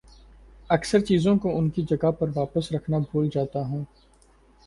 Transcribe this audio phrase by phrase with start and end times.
[0.69, 3.83] اکثر چیزوں کو ان کی جگہ پر واپس رکھنا بھول جاتا ہوں